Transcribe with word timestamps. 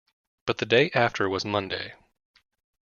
But 0.47 0.57
the 0.57 0.65
day 0.65 0.89
after 0.95 1.29
was 1.29 1.45
Monday. 1.45 1.93